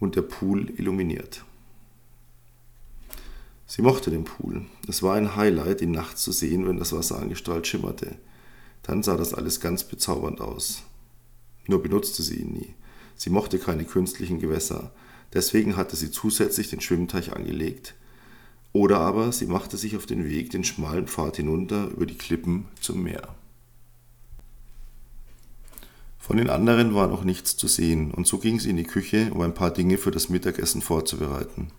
und 0.00 0.16
der 0.16 0.22
Pool 0.22 0.70
illuminiert. 0.76 1.44
Sie 3.66 3.82
mochte 3.82 4.10
den 4.10 4.24
Pool. 4.24 4.64
Es 4.88 5.02
war 5.02 5.14
ein 5.14 5.36
Highlight, 5.36 5.82
ihn 5.82 5.90
nachts 5.90 6.22
zu 6.22 6.32
sehen, 6.32 6.66
wenn 6.66 6.78
das 6.78 6.92
Wasser 6.92 7.18
angestrahlt 7.18 7.66
schimmerte. 7.66 8.16
Dann 8.82 9.02
sah 9.02 9.16
das 9.16 9.34
alles 9.34 9.60
ganz 9.60 9.84
bezaubernd 9.84 10.40
aus. 10.40 10.82
Nur 11.66 11.82
benutzte 11.82 12.22
sie 12.22 12.36
ihn 12.36 12.52
nie. 12.52 12.74
Sie 13.14 13.30
mochte 13.30 13.58
keine 13.58 13.84
künstlichen 13.84 14.38
Gewässer, 14.38 14.92
Deswegen 15.32 15.76
hatte 15.76 15.96
sie 15.96 16.10
zusätzlich 16.10 16.70
den 16.70 16.80
Schwimmteich 16.80 17.34
angelegt, 17.34 17.94
Oder 18.78 19.00
aber 19.00 19.32
sie 19.32 19.46
machte 19.46 19.76
sich 19.76 19.96
auf 19.96 20.06
den 20.06 20.30
Weg 20.30 20.50
den 20.50 20.62
schmalen 20.62 21.08
Pfad 21.08 21.34
hinunter 21.34 21.88
über 21.88 22.06
die 22.06 22.14
Klippen 22.14 22.68
zum 22.80 23.02
Meer. 23.02 23.34
Von 26.20 26.36
den 26.36 26.48
anderen 26.48 26.94
war 26.94 27.08
noch 27.08 27.24
nichts 27.24 27.56
zu 27.56 27.66
sehen, 27.66 28.12
und 28.12 28.28
so 28.28 28.38
ging 28.38 28.60
sie 28.60 28.70
in 28.70 28.76
die 28.76 28.84
Küche, 28.84 29.32
um 29.34 29.40
ein 29.40 29.52
paar 29.52 29.72
Dinge 29.72 29.98
für 29.98 30.12
das 30.12 30.28
Mittagessen 30.28 30.80
vorzubereiten. 30.80 31.72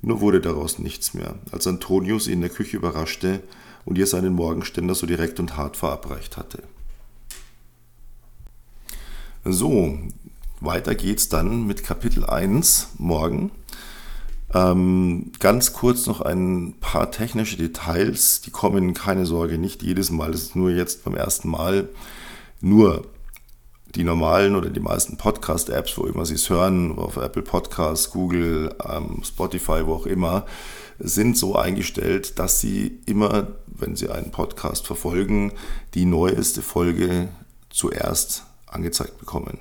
Nur 0.00 0.22
wurde 0.22 0.40
daraus 0.40 0.78
nichts 0.78 1.12
mehr, 1.12 1.34
als 1.52 1.66
Antonio 1.66 2.18
sie 2.18 2.32
in 2.32 2.40
der 2.40 2.48
Küche 2.48 2.78
überraschte 2.78 3.42
und 3.84 3.98
ihr 3.98 4.06
seinen 4.06 4.32
Morgenständer 4.32 4.94
so 4.94 5.06
direkt 5.06 5.38
und 5.38 5.58
hart 5.58 5.76
verabreicht 5.76 6.38
hatte. 6.38 6.62
So, 9.44 9.98
weiter 10.60 10.94
geht's 10.94 11.28
dann 11.28 11.66
mit 11.66 11.84
Kapitel 11.84 12.24
1 12.24 12.92
morgen. 12.96 13.50
Ähm, 14.54 15.32
ganz 15.40 15.72
kurz 15.72 16.06
noch 16.06 16.20
ein 16.20 16.74
paar 16.80 17.10
technische 17.10 17.56
Details, 17.56 18.40
die 18.42 18.50
kommen, 18.50 18.94
keine 18.94 19.26
Sorge, 19.26 19.58
nicht 19.58 19.82
jedes 19.82 20.10
Mal, 20.10 20.32
das 20.32 20.42
ist 20.42 20.56
nur 20.56 20.70
jetzt 20.70 21.04
beim 21.04 21.14
ersten 21.14 21.48
Mal. 21.48 21.88
Nur 22.60 23.02
die 23.94 24.04
normalen 24.04 24.56
oder 24.56 24.70
die 24.70 24.80
meisten 24.80 25.16
Podcast-Apps, 25.16 25.96
wo 25.98 26.04
immer 26.04 26.26
Sie 26.26 26.34
es 26.34 26.50
hören, 26.50 26.98
auf 26.98 27.16
Apple 27.16 27.42
Podcasts, 27.42 28.10
Google, 28.10 28.74
ähm, 28.84 29.22
Spotify, 29.24 29.86
wo 29.86 29.94
auch 29.94 30.06
immer, 30.06 30.46
sind 30.98 31.36
so 31.36 31.56
eingestellt, 31.56 32.38
dass 32.38 32.60
Sie 32.60 33.00
immer, 33.06 33.48
wenn 33.66 33.96
Sie 33.96 34.08
einen 34.10 34.30
Podcast 34.30 34.86
verfolgen, 34.86 35.52
die 35.94 36.04
neueste 36.04 36.62
Folge 36.62 37.28
zuerst 37.70 38.44
angezeigt 38.66 39.18
bekommen. 39.18 39.58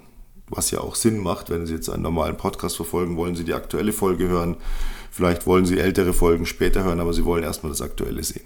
Was 0.50 0.72
ja 0.72 0.80
auch 0.80 0.96
Sinn 0.96 1.20
macht, 1.20 1.50
wenn 1.50 1.66
Sie 1.66 1.74
jetzt 1.74 1.90
einen 1.90 2.04
normalen 2.04 2.38
Podcast 2.38 2.76
verfolgen, 2.76 3.18
wollen 3.18 3.36
Sie 3.36 3.44
die 3.44 3.54
aktuelle 3.54 3.94
Folge 3.94 4.28
hören. 4.28 4.58
Vielleicht 5.12 5.48
wollen 5.48 5.66
Sie 5.66 5.80
ältere 5.80 6.14
Folgen 6.14 6.46
später 6.46 6.84
hören, 6.84 7.00
aber 7.00 7.14
Sie 7.14 7.26
wollen 7.26 7.44
erstmal 7.44 7.72
das 7.72 7.82
Aktuelle 7.82 8.24
sehen 8.24 8.46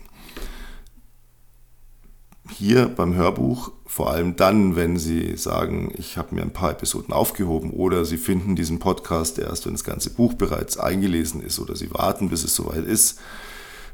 hier 2.59 2.87
beim 2.89 3.15
Hörbuch, 3.15 3.71
vor 3.85 4.11
allem 4.11 4.35
dann, 4.35 4.75
wenn 4.75 4.97
Sie 4.97 5.37
sagen, 5.37 5.93
ich 5.97 6.17
habe 6.17 6.35
mir 6.35 6.41
ein 6.41 6.53
paar 6.53 6.71
Episoden 6.71 7.13
aufgehoben 7.13 7.71
oder 7.71 8.05
Sie 8.05 8.17
finden 8.17 8.55
diesen 8.55 8.79
Podcast 8.79 9.39
erst, 9.39 9.65
wenn 9.65 9.73
das 9.73 9.83
ganze 9.83 10.09
Buch 10.09 10.33
bereits 10.33 10.77
eingelesen 10.77 11.41
ist 11.41 11.59
oder 11.59 11.75
Sie 11.75 11.93
warten, 11.93 12.29
bis 12.29 12.43
es 12.43 12.55
soweit 12.55 12.85
ist, 12.85 13.19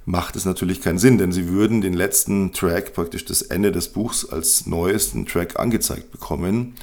macht 0.06 0.36
es 0.36 0.46
natürlich 0.46 0.82
keinen 0.82 0.98
Sinn, 0.98 1.18
denn 1.18 1.32
Sie 1.32 1.50
würden 1.50 1.82
den 1.82 1.94
letzten 1.94 2.54
Track, 2.54 2.94
praktisch 2.94 3.26
das 3.26 3.42
Ende 3.44 3.72
des 3.72 3.90
Buchs, 3.90 4.26
als 4.26 4.66
neuesten 4.66 5.26
Track 5.26 5.60
angezeigt 5.60 6.12
bekommen. 6.12 6.76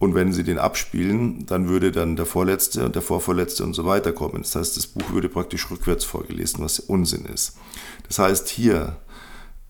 Und 0.00 0.14
wenn 0.14 0.32
Sie 0.32 0.42
den 0.42 0.58
abspielen, 0.58 1.44
dann 1.44 1.68
würde 1.68 1.92
dann 1.92 2.16
der 2.16 2.24
vorletzte 2.24 2.86
und 2.86 2.94
der 2.94 3.02
vorvorletzte 3.02 3.62
und 3.64 3.74
so 3.74 3.84
weiter 3.84 4.12
kommen. 4.12 4.38
Das 4.38 4.56
heißt, 4.56 4.76
das 4.78 4.86
Buch 4.86 5.12
würde 5.12 5.28
praktisch 5.28 5.70
rückwärts 5.70 6.06
vorgelesen, 6.06 6.64
was 6.64 6.80
Unsinn 6.80 7.26
ist. 7.26 7.58
Das 8.08 8.18
heißt, 8.18 8.48
hier 8.48 8.96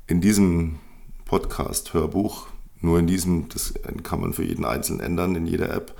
in 0.06 0.20
diesem 0.20 0.78
Podcast, 1.24 1.94
Hörbuch. 1.94 2.46
Nur 2.80 3.00
in 3.00 3.08
diesem, 3.08 3.48
das 3.48 3.74
kann 4.04 4.20
man 4.20 4.32
für 4.32 4.44
jeden 4.44 4.64
Einzelnen 4.64 5.00
ändern, 5.00 5.34
in 5.34 5.46
jeder 5.46 5.74
App. 5.74 5.94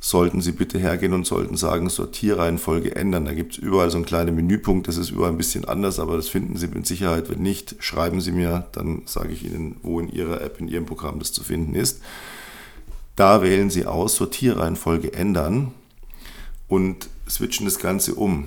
Sollten 0.00 0.40
Sie 0.40 0.52
bitte 0.52 0.78
hergehen 0.78 1.12
und 1.12 1.26
sollten 1.26 1.58
sagen, 1.58 1.90
Sortierreihenfolge 1.90 2.96
ändern. 2.96 3.26
Da 3.26 3.34
gibt 3.34 3.52
es 3.52 3.58
überall 3.58 3.90
so 3.90 3.98
einen 3.98 4.06
kleinen 4.06 4.34
Menüpunkt, 4.34 4.88
das 4.88 4.96
ist 4.96 5.10
überall 5.10 5.32
ein 5.32 5.36
bisschen 5.36 5.66
anders, 5.66 6.00
aber 6.00 6.16
das 6.16 6.28
finden 6.28 6.56
Sie 6.56 6.68
mit 6.68 6.86
Sicherheit. 6.86 7.28
Wenn 7.28 7.42
nicht, 7.42 7.76
schreiben 7.80 8.22
Sie 8.22 8.32
mir, 8.32 8.66
dann 8.72 9.02
sage 9.04 9.34
ich 9.34 9.44
Ihnen, 9.44 9.76
wo 9.82 10.00
in 10.00 10.08
Ihrer 10.08 10.40
App, 10.40 10.58
in 10.58 10.68
Ihrem 10.68 10.86
Programm 10.86 11.18
das 11.18 11.32
zu 11.32 11.44
finden 11.44 11.74
ist. 11.74 12.00
Da 13.18 13.42
wählen 13.42 13.68
Sie 13.68 13.84
aus, 13.84 14.14
Sortierreihenfolge 14.14 15.12
ändern 15.12 15.72
und 16.68 17.08
switchen 17.28 17.66
das 17.66 17.80
Ganze 17.80 18.14
um 18.14 18.46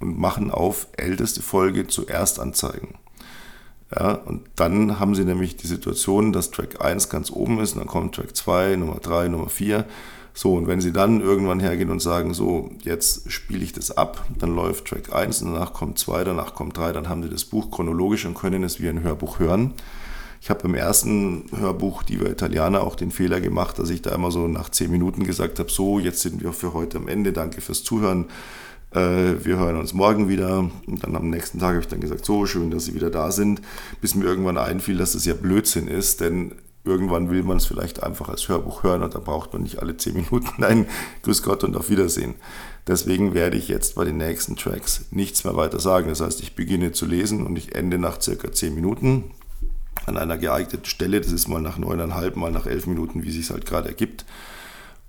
und 0.00 0.18
machen 0.18 0.50
auf 0.50 0.88
älteste 0.96 1.42
Folge 1.42 1.86
zuerst 1.86 2.40
anzeigen. 2.40 2.94
Ja, 3.94 4.14
und 4.14 4.42
dann 4.56 4.98
haben 4.98 5.14
sie 5.14 5.24
nämlich 5.24 5.58
die 5.58 5.68
Situation, 5.68 6.32
dass 6.32 6.50
Track 6.50 6.84
1 6.84 7.08
ganz 7.08 7.30
oben 7.30 7.60
ist 7.60 7.74
und 7.74 7.78
dann 7.78 7.86
kommt 7.86 8.16
Track 8.16 8.34
2, 8.34 8.74
Nummer 8.74 8.96
3, 8.96 9.28
Nummer 9.28 9.48
4. 9.48 9.84
So, 10.34 10.54
und 10.54 10.66
wenn 10.66 10.80
sie 10.80 10.92
dann 10.92 11.20
irgendwann 11.20 11.60
hergehen 11.60 11.90
und 11.90 12.02
sagen, 12.02 12.34
so, 12.34 12.72
jetzt 12.82 13.30
spiele 13.30 13.62
ich 13.62 13.74
das 13.74 13.96
ab, 13.96 14.26
dann 14.40 14.56
läuft 14.56 14.86
Track 14.86 15.14
1, 15.14 15.38
danach 15.38 15.72
kommt 15.72 16.00
2, 16.00 16.24
danach 16.24 16.52
kommt 16.56 16.76
3, 16.76 16.90
dann 16.90 17.08
haben 17.08 17.22
sie 17.22 17.30
das 17.30 17.44
Buch 17.44 17.70
chronologisch 17.70 18.24
und 18.24 18.34
können 18.34 18.64
es 18.64 18.80
wie 18.80 18.88
ein 18.88 19.04
Hörbuch 19.04 19.38
hören. 19.38 19.74
Ich 20.40 20.50
habe 20.50 20.62
beim 20.62 20.74
ersten 20.74 21.44
Hörbuch 21.56 22.02
Diva 22.02 22.26
Italiana 22.26 22.80
auch 22.80 22.94
den 22.94 23.10
Fehler 23.10 23.40
gemacht, 23.40 23.78
dass 23.78 23.90
ich 23.90 24.02
da 24.02 24.14
immer 24.14 24.30
so 24.30 24.46
nach 24.48 24.68
10 24.68 24.90
Minuten 24.90 25.24
gesagt 25.24 25.58
habe, 25.58 25.70
so, 25.70 25.98
jetzt 25.98 26.20
sind 26.20 26.42
wir 26.42 26.52
für 26.52 26.74
heute 26.74 26.98
am 26.98 27.08
Ende, 27.08 27.32
danke 27.32 27.60
fürs 27.60 27.82
Zuhören 27.84 28.26
äh, 28.94 29.44
wir 29.44 29.58
hören 29.58 29.76
uns 29.76 29.92
morgen 29.92 30.28
wieder. 30.28 30.70
Und 30.86 31.04
dann 31.04 31.16
am 31.16 31.30
nächsten 31.30 31.58
Tag 31.58 31.70
habe 31.70 31.80
ich 31.80 31.88
dann 31.88 32.00
gesagt, 32.00 32.24
so 32.24 32.46
schön, 32.46 32.70
dass 32.70 32.86
Sie 32.86 32.94
wieder 32.94 33.10
da 33.10 33.30
sind, 33.30 33.60
bis 34.00 34.14
mir 34.14 34.24
irgendwann 34.24 34.58
einfiel, 34.58 34.96
dass 34.96 35.12
das 35.12 35.24
ja 35.24 35.34
Blödsinn 35.34 35.88
ist, 35.88 36.20
denn 36.20 36.52
irgendwann 36.84 37.30
will 37.30 37.42
man 37.42 37.58
es 37.58 37.66
vielleicht 37.66 38.02
einfach 38.02 38.28
als 38.28 38.48
Hörbuch 38.48 38.82
hören 38.82 39.02
und 39.02 39.14
dann 39.14 39.24
braucht 39.24 39.52
man 39.52 39.62
nicht 39.62 39.80
alle 39.80 39.96
zehn 39.96 40.14
Minuten 40.14 40.64
ein 40.64 40.86
Grüß 41.22 41.42
Gott 41.42 41.64
und 41.64 41.76
auf 41.76 41.90
Wiedersehen. 41.90 42.34
Deswegen 42.86 43.34
werde 43.34 43.58
ich 43.58 43.68
jetzt 43.68 43.96
bei 43.96 44.04
den 44.04 44.16
nächsten 44.16 44.56
Tracks 44.56 45.04
nichts 45.10 45.44
mehr 45.44 45.56
weiter 45.56 45.78
sagen. 45.78 46.08
Das 46.08 46.22
heißt, 46.22 46.40
ich 46.40 46.54
beginne 46.54 46.92
zu 46.92 47.04
lesen 47.04 47.46
und 47.46 47.56
ich 47.56 47.74
ende 47.74 47.98
nach 47.98 48.22
circa 48.22 48.50
zehn 48.50 48.74
Minuten 48.74 49.24
an 50.08 50.16
einer 50.16 50.38
geeigneten 50.38 50.86
Stelle. 50.86 51.20
Das 51.20 51.32
ist 51.32 51.48
mal 51.48 51.60
nach 51.60 51.78
neuneinhalb, 51.78 52.36
mal 52.36 52.50
nach 52.50 52.66
elf 52.66 52.86
Minuten, 52.86 53.22
wie 53.22 53.30
sich 53.30 53.50
halt 53.50 53.66
gerade 53.66 53.88
ergibt. 53.88 54.24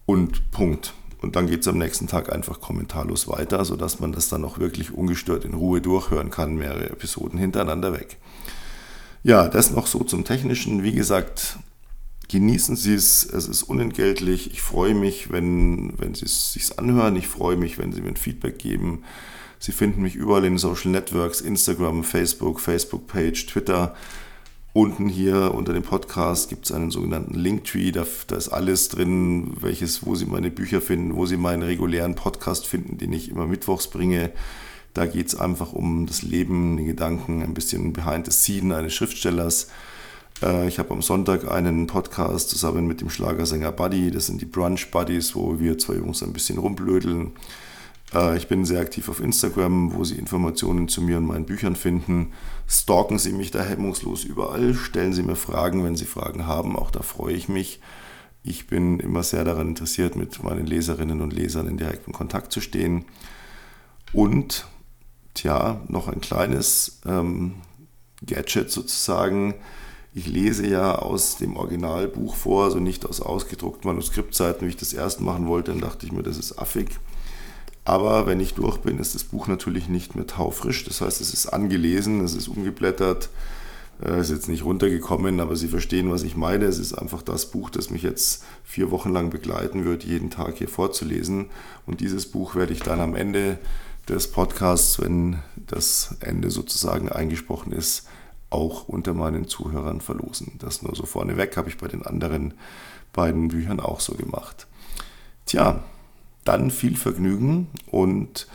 Und 0.06 0.52
Punkt. 0.52 0.94
Und 1.22 1.36
dann 1.36 1.48
geht 1.48 1.62
es 1.62 1.68
am 1.68 1.78
nächsten 1.78 2.08
Tag 2.08 2.32
einfach 2.32 2.62
kommentarlos 2.62 3.28
weiter, 3.28 3.66
sodass 3.66 4.00
man 4.00 4.12
das 4.12 4.30
dann 4.30 4.46
auch 4.46 4.60
wirklich 4.60 4.94
ungestört 4.94 5.44
in 5.44 5.54
Ruhe 5.54 5.82
durchhören 5.82 6.30
kann, 6.30 6.56
mehrere 6.56 6.90
Episoden 6.90 7.38
hintereinander 7.38 7.94
weg. 7.94 8.18
Ja, 9.24 9.50
das 9.50 9.72
noch 9.72 9.88
so 9.88 10.04
zum 10.04 10.24
Technischen. 10.24 10.82
Wie 10.82 10.94
gesagt, 10.94 11.58
genießen 12.30 12.78
Sie 12.78 12.94
es, 12.94 13.26
es 13.26 13.48
ist 13.50 13.64
unentgeltlich. 13.64 14.52
Ich 14.54 14.62
freue 14.62 14.94
mich, 14.94 15.32
wenn, 15.32 15.94
wenn 16.00 16.16
Sie 16.16 16.26
es 16.26 16.54
sich 16.54 16.80
anhören. 16.80 17.18
Ich 17.18 17.28
freue 17.28 17.58
mich, 17.58 17.78
wenn 17.78 17.92
Sie 17.92 18.02
mir 18.02 18.10
ein 18.10 18.18
Feedback 18.18 18.60
geben. 18.60 19.04
Sie 19.60 19.74
finden 19.74 20.02
mich 20.02 20.16
überall 20.16 20.46
in 20.46 20.58
Social 20.58 20.92
Networks, 20.92 21.42
Instagram, 21.42 22.06
Facebook, 22.06 22.62
Facebook-Page, 22.62 23.46
Twitter. 23.48 23.94
Unten 24.72 25.10
hier 25.10 25.56
unter 25.56 25.74
dem 25.74 25.82
Podcast 25.82 26.48
gibt 26.48 26.66
es 26.66 26.72
einen 26.72 26.92
sogenannten 26.92 27.34
Linktree, 27.34 27.92
da, 27.92 28.06
da, 28.28 28.36
ist 28.36 28.50
alles 28.50 28.90
drin, 28.90 29.56
welches, 29.60 30.06
wo 30.06 30.14
Sie 30.14 30.26
meine 30.26 30.52
Bücher 30.52 30.80
finden, 30.80 31.16
wo 31.16 31.26
Sie 31.26 31.38
meinen 31.38 31.64
regulären 31.64 32.14
Podcast 32.14 32.68
finden, 32.68 33.00
den 33.00 33.12
ich 33.12 33.32
immer 33.32 33.48
mittwochs 33.48 33.88
bringe. 33.88 34.32
Da 34.94 35.08
geht 35.08 35.28
es 35.28 35.36
einfach 35.36 35.74
um 35.74 36.06
das 36.06 36.22
Leben, 36.22 36.78
den 36.78 36.86
Gedanken, 36.86 37.42
ein 37.42 37.56
bisschen 37.56 37.94
behind 37.94 38.26
the 38.26 38.32
scene 38.32 38.76
eines 38.76 38.94
Schriftstellers. 38.94 39.70
Äh, 40.44 40.68
ich 40.68 40.78
habe 40.78 40.92
am 40.92 41.02
Sonntag 41.02 41.50
einen 41.50 41.88
Podcast 41.88 42.52
zusammen 42.52 42.86
mit 42.86 43.02
dem 43.02 43.10
Schlagersänger 43.10 43.72
Buddy, 43.72 44.12
das 44.12 44.28
sind 44.28 44.40
die 44.40 44.46
Brunch 44.46 44.92
Buddies, 44.92 45.36
wo 45.36 45.60
wir 45.60 45.80
zwei 45.80 45.96
Jungs 45.96 46.22
ein 46.22 46.34
bisschen 46.34 46.60
rumblödeln. 46.60 47.32
Äh, 48.14 48.38
ich 48.38 48.48
bin 48.48 48.66
sehr 48.66 48.82
aktiv 48.82 49.10
auf 49.10 49.20
Instagram, 49.20 49.94
wo 49.94 50.04
Sie 50.04 50.16
Informationen 50.16 50.88
zu 50.88 51.02
mir 51.02 51.18
und 51.18 51.26
meinen 51.26 51.46
Büchern 51.46 51.76
finden. 51.76 52.34
Stalken 52.68 53.20
Sie 53.20 53.32
mich 53.32 53.52
da 53.52 53.64
hemmungslos 53.64 54.24
überall, 54.24 54.74
stellen 54.74 55.14
Sie 55.14 55.24
mir 55.24 55.36
Fragen, 55.36 55.84
wenn 55.84 55.96
Sie 55.96 56.06
Fragen 56.06 56.48
haben, 56.48 56.76
auch 56.76 56.92
da 56.92 57.02
freue 57.02 57.34
ich 57.34 57.50
mich. 57.50 57.80
Ich 58.42 58.68
bin 58.68 59.00
immer 59.00 59.24
sehr 59.24 59.44
daran 59.44 59.68
interessiert, 59.68 60.16
mit 60.16 60.42
meinen 60.44 60.66
Leserinnen 60.66 61.22
und 61.22 61.34
Lesern 61.34 61.68
in 61.68 61.78
direktem 61.78 62.14
Kontakt 62.14 62.52
zu 62.52 62.62
stehen. 62.62 63.06
Und, 64.14 64.66
tja, 65.34 65.82
noch 65.88 66.08
ein 66.08 66.22
kleines 66.22 67.02
ähm, 67.06 67.56
Gadget 68.26 68.72
sozusagen. 68.72 69.56
Ich 70.14 70.26
lese 70.26 70.66
ja 70.66 70.96
aus 70.96 71.38
dem 71.38 71.58
Originalbuch 71.58 72.36
vor, 72.36 72.64
also 72.66 72.80
nicht 72.80 73.06
aus 73.06 73.22
ausgedruckten 73.22 73.90
Manuskriptseiten, 73.90 74.66
wie 74.66 74.72
ich 74.72 74.78
das 74.78 74.94
erst 74.94 75.22
machen 75.22 75.48
wollte. 75.48 75.72
Dann 75.72 75.82
dachte 75.82 76.06
ich 76.06 76.12
mir, 76.12 76.24
das 76.24 76.38
ist 76.38 76.58
affig. 76.58 76.98
Aber 77.90 78.28
wenn 78.28 78.40
ich 78.40 78.54
durch 78.54 78.78
bin, 78.78 79.00
ist 79.00 79.16
das 79.16 79.24
Buch 79.24 79.48
natürlich 79.48 79.90
nicht 79.90 80.16
mehr 80.16 80.28
taufrisch. 80.28 80.84
Das 80.84 81.02
heißt, 81.02 81.22
es 81.22 81.34
ist 81.34 81.48
angelesen, 81.48 82.24
es 82.24 82.36
ist 82.36 82.48
umgeblättert, 82.48 83.30
äh, 84.06 84.22
ist 84.22 84.30
jetzt 84.30 84.48
nicht 84.48 84.64
runtergekommen, 84.64 85.40
aber 85.40 85.56
Sie 85.56 85.68
verstehen, 85.68 86.12
was 86.12 86.22
ich 86.22 86.38
meine. 86.38 86.66
Es 86.66 86.78
ist 86.78 86.94
einfach 86.94 87.24
das 87.24 87.48
Buch, 87.48 87.72
das 87.72 87.90
mich 87.90 88.04
jetzt 88.04 88.44
vier 88.64 88.92
Wochen 88.92 89.12
lang 89.12 89.32
begleiten 89.32 89.86
wird, 89.86 90.04
jeden 90.04 90.30
Tag 90.30 90.58
hier 90.58 90.68
vorzulesen. 90.68 91.48
Und 91.88 92.00
dieses 92.00 92.28
Buch 92.28 92.54
werde 92.54 92.74
ich 92.74 92.82
dann 92.82 93.00
am 93.00 93.16
Ende 93.16 93.58
des 94.08 94.30
Podcasts, 94.30 95.02
wenn 95.02 95.40
das 95.56 96.16
Ende 96.20 96.52
sozusagen 96.52 97.10
eingesprochen 97.10 97.72
ist, 97.72 98.08
auch 98.52 98.88
unter 98.88 99.16
meinen 99.16 99.48
Zuhörern 99.48 100.00
verlosen. 100.00 100.52
Das 100.60 100.84
nur 100.84 100.96
so 100.96 101.08
vorneweg 101.08 101.58
habe 101.58 101.70
ich 101.70 101.78
bei 101.80 101.88
den 101.88 102.06
anderen 102.06 102.54
beiden 103.14 103.48
Büchern 103.48 103.80
auch 103.80 104.00
so 104.00 104.14
gemacht. 104.14 104.68
Tja, 105.48 105.84
dann 106.50 106.72
viel 106.72 106.98
Vergnügen 106.98 107.68
und 107.86 108.48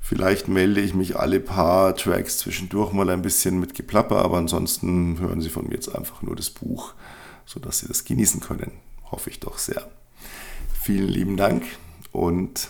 vielleicht 0.00 0.46
melde 0.46 0.80
ich 0.80 0.94
mich 0.94 1.16
alle 1.16 1.40
paar 1.40 1.96
Tracks 1.96 2.38
zwischendurch 2.38 2.92
mal 2.92 3.10
ein 3.10 3.20
bisschen 3.20 3.58
mit 3.58 3.74
Geplapper, 3.74 4.24
aber 4.24 4.38
ansonsten 4.38 5.18
hören 5.18 5.40
Sie 5.40 5.48
von 5.48 5.66
mir 5.66 5.74
jetzt 5.74 5.92
einfach 5.92 6.22
nur 6.22 6.36
das 6.36 6.50
Buch, 6.50 6.94
sodass 7.44 7.80
Sie 7.80 7.88
das 7.88 8.04
genießen 8.04 8.40
können. 8.40 8.70
Hoffe 9.10 9.28
ich 9.30 9.40
doch 9.40 9.58
sehr. 9.58 9.90
Vielen 10.80 11.08
lieben 11.08 11.36
Dank 11.36 11.64
und 12.12 12.68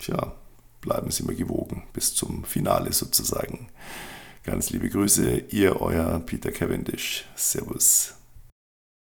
tja, 0.00 0.32
bleiben 0.80 1.12
Sie 1.12 1.22
mir 1.22 1.36
gewogen 1.36 1.84
bis 1.92 2.12
zum 2.16 2.42
Finale 2.42 2.92
sozusagen. 2.92 3.68
Ganz 4.42 4.70
liebe 4.70 4.90
Grüße, 4.90 5.44
ihr 5.50 5.80
euer 5.80 6.18
Peter 6.26 6.50
Cavendish. 6.50 7.24
Servus. 7.36 8.14